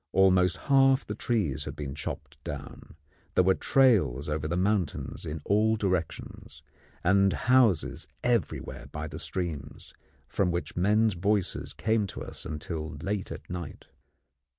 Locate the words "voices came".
11.13-12.07